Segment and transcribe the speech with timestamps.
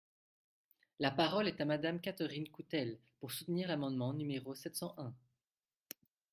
[0.97, 5.13] La parole est à Madame Catherine Coutelle, pour soutenir l’amendement n° sept cent un.